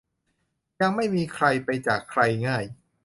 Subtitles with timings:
[0.79, 2.63] ยังไม่มีใครไปจากใครง่าย